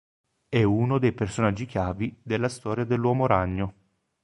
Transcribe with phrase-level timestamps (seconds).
[0.49, 3.73] È uno dei personaggi chiave della storia dell'Uomo Ragno.